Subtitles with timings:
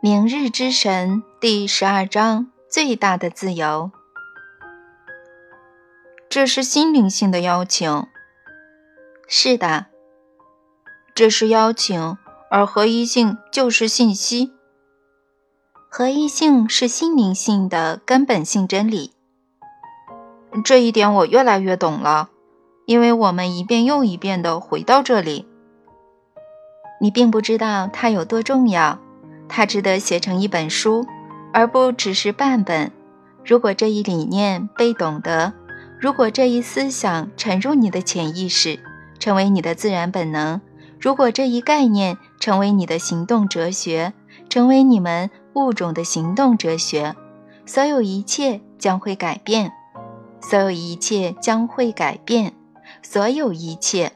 [0.00, 3.90] 明日之神第十二章最大的自由。
[6.28, 8.06] 这是心灵性的邀请。
[9.26, 9.86] 是的，
[11.16, 12.16] 这是邀请，
[12.48, 14.52] 而合一性就是信息。
[15.90, 19.14] 合一性是心灵性的根本性真理。
[20.64, 22.30] 这一点我越来越懂了，
[22.86, 25.48] 因为我们一遍又一遍地回到这里。
[27.00, 29.00] 你并不知道它有多重要。
[29.48, 31.06] 它值得写成一本书，
[31.52, 32.92] 而不只是半本。
[33.44, 35.52] 如果这一理念被懂得，
[35.98, 38.78] 如果这一思想沉入你的潜意识，
[39.18, 40.60] 成为你的自然本能；
[41.00, 44.12] 如果这一概念成为你的行动哲学，
[44.48, 47.16] 成为你们物种的行动哲学，
[47.64, 49.72] 所有一切将会改变。
[50.40, 52.52] 所有一切将会改变。
[53.02, 54.12] 所有一切，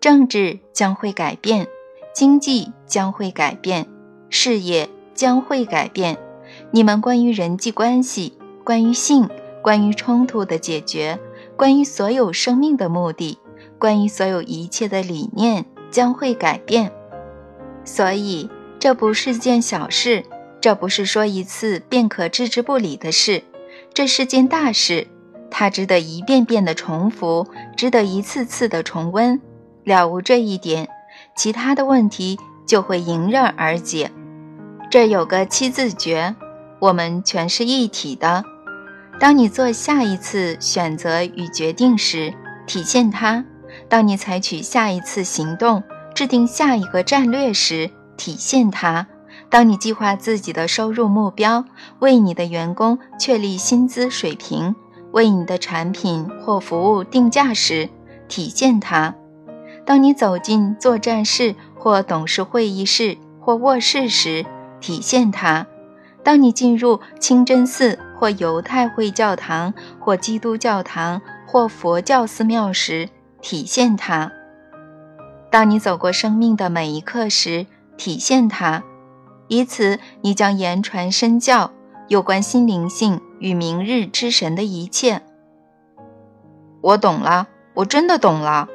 [0.00, 1.66] 政治将会改变，
[2.14, 3.86] 经济将会改变。
[4.34, 6.18] 事业将会改变，
[6.70, 8.32] 你们关于人际关系、
[8.64, 9.28] 关于性、
[9.60, 11.20] 关于冲突的解决、
[11.54, 13.38] 关于所有生命的目的、
[13.78, 16.90] 关于所有一切的理念将会改变。
[17.84, 20.24] 所以，这不是件小事，
[20.62, 23.42] 这不是说一次便可置之不理的事，
[23.92, 25.08] 这是件大事，
[25.50, 29.38] 它值得一遍遍的重复，值得一次次的重温。
[29.84, 30.88] 了无这一点，
[31.36, 34.10] 其他的问题就会迎刃而解。
[34.92, 36.36] 这有个七字诀，
[36.78, 38.44] 我们全是一体的。
[39.18, 42.34] 当你做下一次选择与决定时，
[42.66, 43.42] 体现它；
[43.88, 45.82] 当你采取下一次行动、
[46.14, 49.06] 制定下一个战略时，体现它；
[49.48, 51.64] 当你计划自己的收入目标，
[52.00, 54.74] 为你的员工确立薪资水平，
[55.12, 57.88] 为你的产品或服务定价时，
[58.28, 59.14] 体现它；
[59.86, 64.44] 当你走进作战室或董事会议室或卧室时，
[64.82, 65.66] 体现它。
[66.22, 73.08] 当你进入清真寺或犹太会教堂或基督教堂或佛教寺庙时，
[73.40, 74.30] 体现它。
[75.50, 77.66] 当你走过生命的每一刻时，
[77.96, 78.82] 体现它。
[79.48, 81.72] 以此，你将言传身教
[82.08, 85.22] 有关心灵性与明日之神的一切。
[86.80, 88.68] 我懂了，我真的懂了。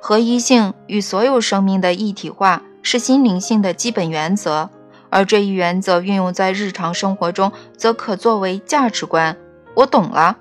[0.00, 4.70] 合一性与所有生命的一体化是心灵性的基本原则。
[5.14, 9.36] 而这一原则运用在日常生活中，则可作为价值观。
[9.76, 10.38] 我懂了。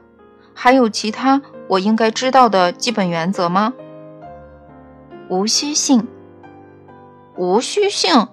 [0.56, 3.76] 还有其他我应该知道的基本原则吗？
[5.30, 6.08] 无需性。
[7.38, 8.30] 无需性。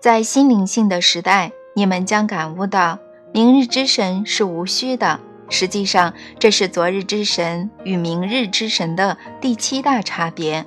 [0.00, 2.98] 在心灵性的时代，你们将感悟到，
[3.32, 5.20] 明日之神是无需的。
[5.48, 10.66] 实际上，这是昨日之神与明日之神的第七大差别。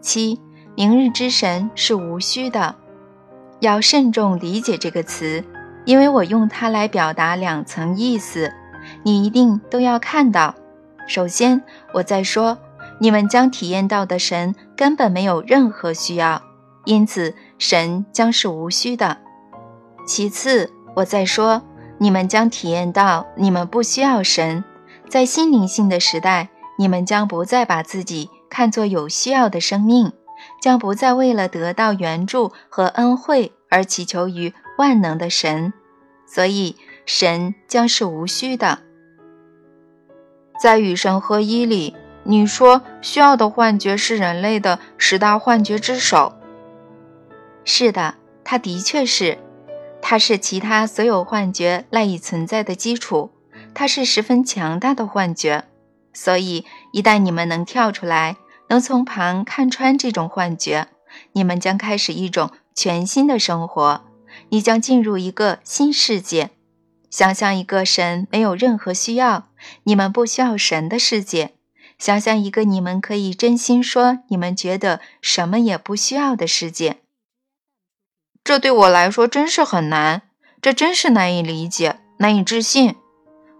[0.00, 0.40] 七，
[0.74, 2.76] 明日之神是无需的。
[3.64, 5.42] 要慎重理解这个词，
[5.84, 8.52] 因为我用它来表达两层意思，
[9.02, 10.54] 你一定都要看到。
[11.06, 12.58] 首先，我在说，
[13.00, 16.40] 你们将体验到的神根本没有任何需要，
[16.84, 19.18] 因此神将是无需的。
[20.06, 21.62] 其次，我在说，
[21.98, 24.64] 你们将体验到你们不需要神，
[25.08, 30.12] 在心灵性的时代，你们将不再把自己看作有需要的生命。
[30.64, 35.74] 将不再为了得到援助和恩惠而祈求于万能的神，
[36.26, 38.78] 所以神将是无需的。
[40.58, 46.32] 在与神合一里，你说需要的幻觉是人类的十大幻觉之首。
[47.66, 49.36] 是的，它的确是，
[50.00, 53.32] 它是其他所有幻觉赖以存在的基础，
[53.74, 55.64] 它是十分强大的幻觉。
[56.14, 58.38] 所以，一旦你们能跳出来。
[58.68, 60.88] 能从旁看穿这种幻觉，
[61.32, 64.04] 你们将开始一种全新的生活。
[64.48, 66.50] 你将进入一个新世界，
[67.08, 69.48] 想象一个神没有任何需要，
[69.84, 71.54] 你们不需要神的世界。
[71.96, 76.98] 想象一个你们可以真心说你们觉得什么也不需要的世界。
[78.42, 80.22] 这对我来说真是很难，
[80.60, 82.96] 这真是难以理解，难以置信。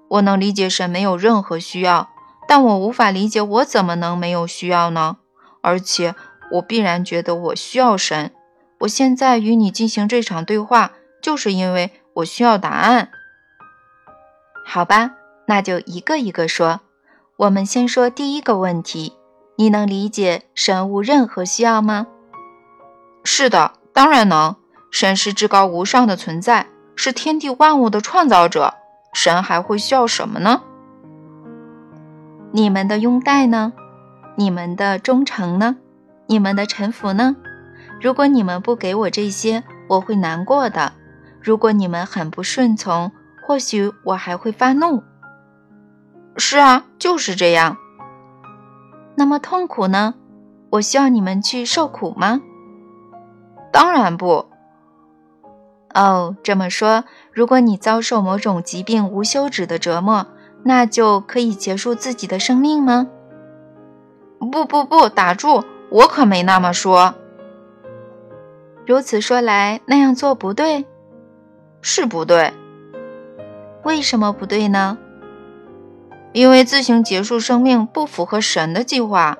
[0.08, 2.10] 我能理解神没有任何需要。
[2.46, 5.16] 但我无法理解，我怎么能没有需要呢？
[5.62, 6.14] 而且
[6.52, 8.32] 我必然觉得我需要神。
[8.80, 10.92] 我现在与你进行这场对话，
[11.22, 13.08] 就是因为我需要答案。
[14.66, 15.12] 好吧，
[15.46, 16.80] 那就一个一个说。
[17.36, 19.14] 我们先说第一个问题：
[19.56, 22.06] 你能理解神无任何需要吗？
[23.24, 24.56] 是的，当然能。
[24.90, 28.74] 神是至高无上的存在，是天地万物的创造者。
[29.12, 30.62] 神还会需要什么呢？
[32.56, 33.72] 你们的拥戴呢？
[34.36, 35.74] 你们的忠诚呢？
[36.28, 37.34] 你们的臣服呢？
[38.00, 40.92] 如果你们不给我这些，我会难过的。
[41.42, 43.10] 如果你们很不顺从，
[43.44, 45.02] 或许我还会发怒。
[46.36, 47.76] 是啊，就是这样。
[49.16, 50.14] 那么痛苦呢？
[50.70, 52.40] 我需要你们去受苦吗？
[53.72, 54.46] 当然不。
[55.92, 57.02] 哦，这么说，
[57.32, 60.28] 如果你遭受某种疾病无休止的折磨，
[60.64, 63.06] 那就可以结束自己的生命吗？
[64.50, 65.62] 不不不，打住！
[65.90, 67.14] 我可没那么说。
[68.86, 70.86] 如此说来，那样做不对，
[71.80, 72.52] 是不对。
[73.84, 74.98] 为什么不对呢？
[76.32, 79.38] 因为自行结束生命不符合神的计划。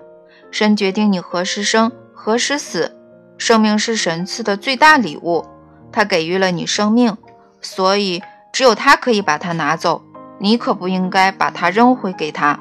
[0.51, 2.97] 神决定你何时生，何时死。
[3.37, 5.45] 生命是神赐的最大礼物，
[5.91, 7.17] 他给予了你生命，
[7.61, 8.23] 所以
[8.53, 10.03] 只有他可以把它拿走。
[10.45, 12.61] 你可不应该把它扔回给他。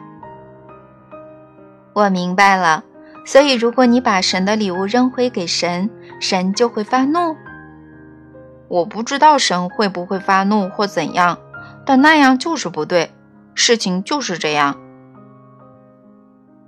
[1.91, 2.85] 我明白了。
[3.25, 5.89] 所以，如果你把神的礼物扔回给神，
[6.21, 7.35] 神就会发怒。
[8.69, 11.37] 我不知道神会不会发怒或怎样，
[11.85, 13.11] 但那样就是不对。
[13.53, 14.79] 事情就是这样。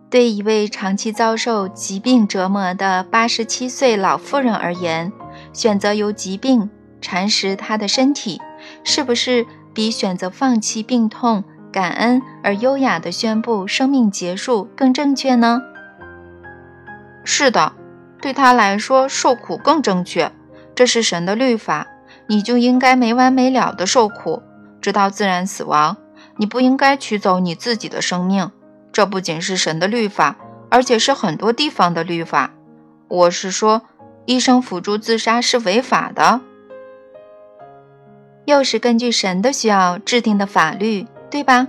[0.09, 5.13] 对一位长期遭受疾病折磨的八十七岁老妇人而言，
[5.53, 6.69] 选择由疾病
[7.01, 8.41] 蚕食她的身体，
[8.83, 9.45] 是不是
[9.75, 15.61] 比选择放弃病痛、感恩而优雅地宣布生命结束更正确呢？
[17.25, 17.73] 是的，
[18.21, 20.31] 对他来说，受苦更正确。
[20.73, 21.87] 这是神的律法，
[22.27, 24.41] 你就应该没完没了的受苦，
[24.81, 25.97] 直到自然死亡。
[26.37, 28.51] 你不应该取走你自己的生命。
[28.93, 30.37] 这不仅是神的律法，
[30.69, 32.51] 而且是很多地方的律法。
[33.07, 33.81] 我是说，
[34.25, 36.39] 医生辅助自杀是违法的，
[38.45, 41.67] 又是根据神的需要制定的法律，对吧？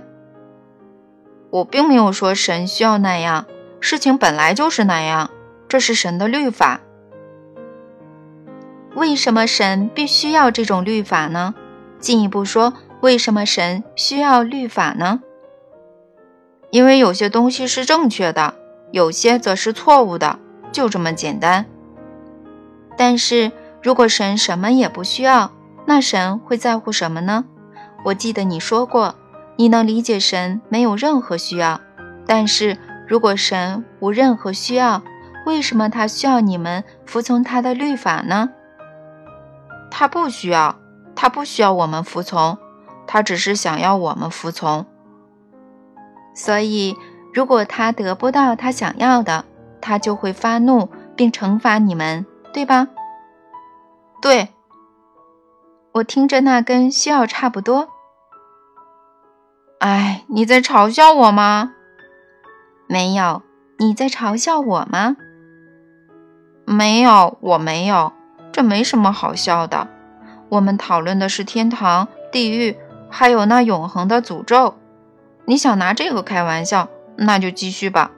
[1.49, 3.45] 我并没有说神需要那样，
[3.79, 5.29] 事情本来就是那样。
[5.67, 6.79] 这是神的律法。
[8.95, 11.53] 为什么神必须要这种律法呢？
[11.99, 15.21] 进一步说，为什么神需要律法呢？
[16.69, 18.53] 因为有些东西是正确的，
[18.91, 20.39] 有些则是错误的，
[20.71, 21.65] 就这么简单。
[22.97, 23.51] 但是
[23.81, 25.51] 如果神什么也不需要，
[25.89, 27.45] 那神会在乎什么呢？
[28.03, 29.15] 我记得你说过，
[29.55, 31.79] 你能理解神没有任何需要。
[32.25, 35.01] 但是如果神无任何需要，
[35.45, 38.49] 为什么他需要你们服从他的律法呢？
[39.89, 40.75] 他不需要，
[41.15, 42.57] 他不需要我们服从，
[43.07, 44.85] 他只是想要我们服从。
[46.35, 46.97] 所以，
[47.33, 49.45] 如果他得不到他想要的，
[49.79, 52.89] 他就会发怒并惩罚你们，对吧？
[54.21, 54.49] 对，
[55.97, 57.89] 我听着那跟需要差不多。
[59.79, 61.73] 哎，你在嘲笑我吗？
[62.87, 63.41] 没有，
[63.77, 65.17] 你在嘲笑我吗？
[66.65, 68.13] 没有，我没有，
[68.51, 69.87] 这没什么好笑的。
[70.49, 72.77] 我们讨论的是天堂、地狱，
[73.09, 74.75] 还有那永恒的诅咒。
[75.45, 78.11] 你想拿这个开玩笑，那就继续吧。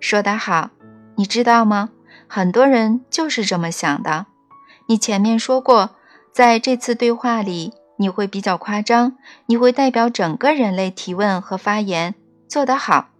[0.00, 0.70] 说得好，
[1.14, 1.90] 你知道吗？
[2.26, 4.26] 很多人就是这么想的。
[4.86, 5.90] 你前面说过，
[6.34, 9.16] 在这次对话里，你会比较夸张，
[9.46, 12.16] 你会代表整个人类提问和发言，
[12.48, 13.10] 做得好。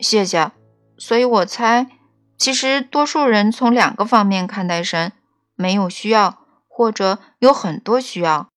[0.00, 0.50] 谢谢。
[0.96, 1.86] 所以我猜。
[2.38, 5.12] 其实，多数人从两个方面看待神：
[5.56, 8.48] 没有需要，或者有很多需要。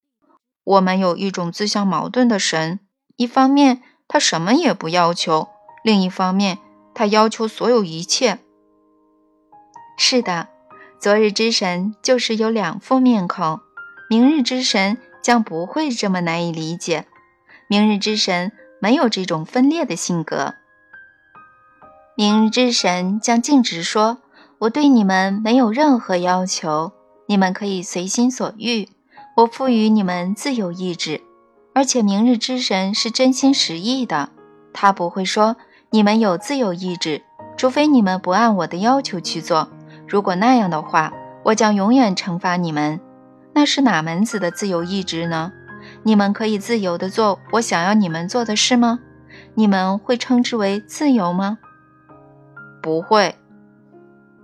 [0.64, 2.80] 我们有一种自相矛盾的神：
[3.18, 5.50] 一方面，他什么也不要求；
[5.84, 6.60] 另一方面，
[6.94, 8.40] 他要求所有一切。
[9.98, 10.48] 是的，
[11.00, 13.60] 昨日之神就是有两副面孔，
[14.10, 17.06] 明日之神将不会这么难以理解。
[17.68, 20.56] 明日之神没有这种分裂的性格。
[22.16, 24.18] 明日之神将径直说
[24.58, 26.94] ：“我对你们没有任何要求，
[27.28, 28.90] 你们可以随心所欲。
[29.36, 31.22] 我赋予你们自由意志，
[31.76, 34.30] 而且明日之神是真心实意的。
[34.74, 35.58] 他不会说
[35.92, 37.22] 你们有自由意志，
[37.56, 39.70] 除非你们不按我的要求去做。
[40.08, 41.12] 如果那样的话，
[41.44, 43.00] 我将永远惩罚你们。
[43.54, 45.52] 那是哪门子的自由意志呢？
[46.04, 49.00] 你们可以自由地做我想要你们做的事吗？
[49.56, 51.58] 你们会称之为自由吗？”
[52.82, 53.36] 不会，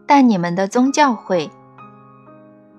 [0.06, 1.50] 但你们的宗教会。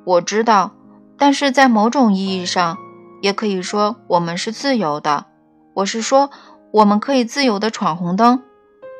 [0.05, 0.73] 我知道，
[1.17, 2.77] 但是在某种意义上，
[3.23, 5.27] 也可以说我们是自由的。
[5.75, 6.31] 我是说，
[6.73, 8.43] 我们可以自由的闯红灯。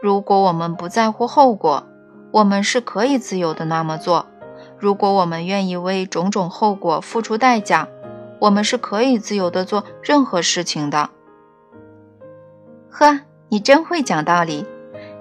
[0.03, 1.87] 如果我们不在乎后果，
[2.35, 4.27] 我们是可以自由的那么做。
[4.77, 7.87] 如果我们愿意为种种后果付出代价，
[8.41, 11.11] 我们是可以自由的做任何事情的。
[12.91, 14.67] 呵，你真会讲道理。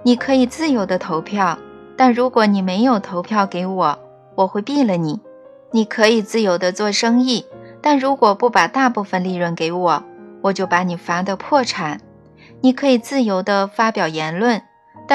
[0.01, 1.59] 你可以自由的投票，
[1.95, 3.99] 但如果你没有投票给我，
[4.33, 5.21] 我会毙了你。
[5.69, 7.45] 你可以自由的做生意，
[7.79, 10.03] 但如果不把大部分利润给我，
[10.41, 12.01] 我就把你罚得破产。
[12.61, 14.63] 你可以自由的发表言论，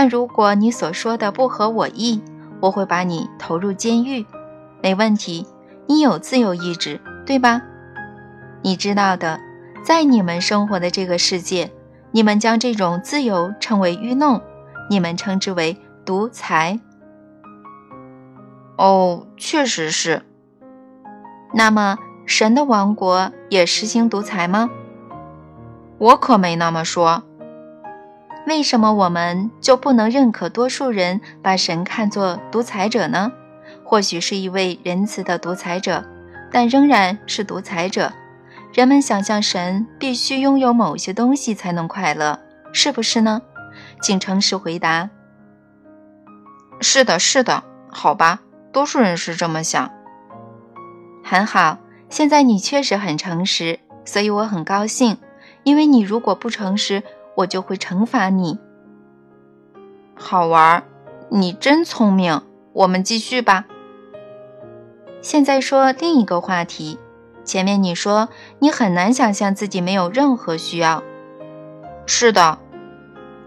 [0.00, 2.22] 但如果你所说的不合我意，
[2.60, 4.24] 我会把你投入监狱。
[4.80, 5.44] 没问题，
[5.88, 7.60] 你有自由意志，对吧？
[8.62, 9.40] 你知道的，
[9.82, 11.72] 在你们生活的这个世界，
[12.12, 14.40] 你们将这种自由称为愚弄，
[14.88, 16.78] 你们称之为独裁。
[18.76, 20.22] 哦，确实是。
[21.52, 24.70] 那么，神的王国也实行独裁吗？
[25.98, 27.24] 我可没那么说。
[28.48, 33.30] 为什么我们就不能认可多数人把神看作独裁者呢？
[33.84, 36.02] 或许是一位仁慈的独裁者，
[36.50, 38.10] 但仍然是独裁者。
[38.72, 42.40] 人们想象神必须拥有某些东西才能快乐，
[42.72, 43.42] 是不是呢？
[44.00, 45.10] 请诚实回答。
[46.80, 48.40] 是的，是的，好吧，
[48.72, 49.90] 多数人是这么想。
[51.22, 51.76] 很好，
[52.08, 55.18] 现在你确实很诚实，所以我很高兴。
[55.64, 57.02] 因为你如果不诚实，
[57.38, 58.58] 我就会惩罚你。
[60.16, 60.82] 好玩，
[61.30, 62.42] 你真聪明。
[62.72, 63.66] 我们继续吧。
[65.22, 66.98] 现在说另一个话题。
[67.44, 68.28] 前面你说
[68.58, 71.02] 你很难想象自己没有任何需要。
[72.06, 72.58] 是的。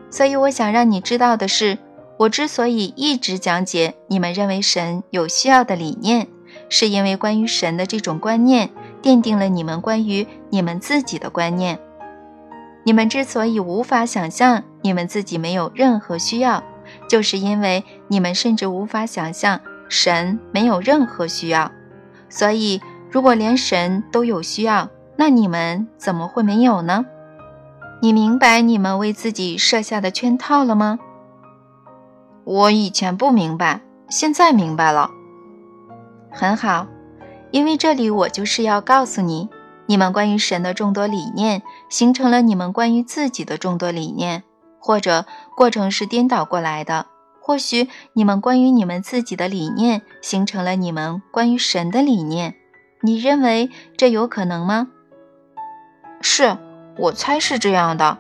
[0.09, 1.77] 所以我想让你知道的是，
[2.17, 6.29] 我之所以一直讲解你们认为神有需要的理念。
[6.69, 8.69] 是因为关于神的这种观念
[9.01, 11.79] 奠定了你们关于你们自己的观念。
[12.83, 16.63] 你们之所以无法想象你们自己没有任何需要，
[17.07, 21.71] 就是因为你们甚至无法想象神没有任何需要。
[22.29, 27.05] 所以，如果连神都有需要，那你们怎么会没有呢？
[28.01, 30.97] 你明白你们为自己设下的圈套了吗？
[32.43, 35.11] 我以前不明白，现在明白了。
[36.31, 36.87] 很好，
[37.51, 39.49] 因为这里我就是要告诉你，
[39.91, 44.43] 你们关于神的众多理念形成了你们关于自己的众多理念，
[44.79, 47.07] 或者过程是颠倒过来的。
[47.41, 52.55] 或许你们关于你们自己的理念形成了你们关于神的理念。
[53.01, 54.87] 你认为这有可能吗？
[56.21, 56.55] 是
[56.97, 58.17] 我猜是这样的。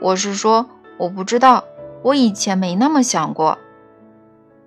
[0.00, 0.66] 我是说，
[0.96, 1.64] 我不知道，
[2.04, 3.58] 我以前没那么想过。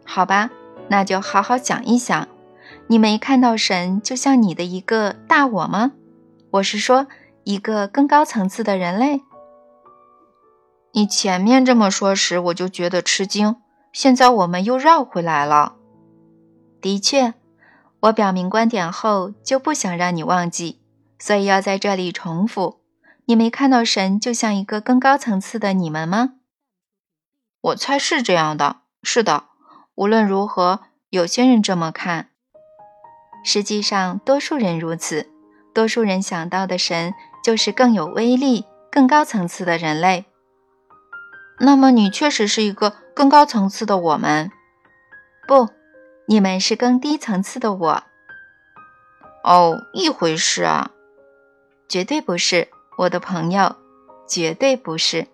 [0.06, 0.52] 好吧，
[0.90, 2.28] 那就好好想一想。
[2.86, 5.94] 你没看到神就像你的一个大我吗？
[6.56, 7.08] 我是说，
[7.44, 9.22] 一个更高层次的人类。
[10.94, 13.58] 你前面这么说时，我就觉得吃惊。
[13.92, 15.76] 现在我们又绕回来了。
[16.80, 17.34] 的确，
[18.02, 20.80] 我表明观点后就不想让你忘记，
[21.20, 22.80] 所以要在这里重复。
[23.26, 26.36] 你没看到神就像一个更高层次的你们吗？
[27.60, 28.78] 我猜是这样的。
[29.04, 29.48] 是的，
[29.96, 32.30] 无论如何，有些人这么看。
[33.44, 35.35] 实际上，多数人如此。
[35.76, 37.14] 多数人想到的神
[37.44, 40.24] 就是更有威力、更高层次的人类。
[41.60, 44.50] 那么，你确实是一个更高层次的我们。
[45.46, 45.68] 不，
[46.28, 48.04] 你们是更低层次的我。
[49.44, 50.92] 哦，一回事啊。
[51.90, 53.76] 绝对不是，我的朋友，
[54.28, 55.28] 绝对不是。